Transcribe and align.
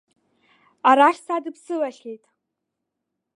Арахь 0.89 1.21
садыԥсылахьеит. 1.25 2.23